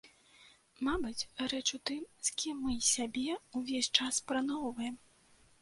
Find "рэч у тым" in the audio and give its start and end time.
1.51-2.01